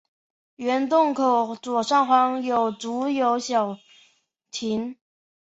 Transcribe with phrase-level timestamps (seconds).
[0.55, 3.77] 原洞口左上方有竹有小
[4.49, 4.97] 亭。